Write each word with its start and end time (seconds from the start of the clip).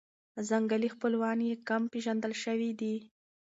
ځنګلي 0.49 0.89
خپلوان 0.95 1.37
یې 1.47 1.53
کم 1.67 1.81
پېژندل 1.91 2.33
شوي 2.43 2.71
دي. 2.79 2.95